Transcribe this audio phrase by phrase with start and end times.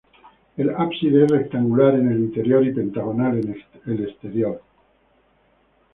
[0.57, 3.61] El ábside es rectangular en el interior y pentagonal en
[3.93, 4.59] el exterior.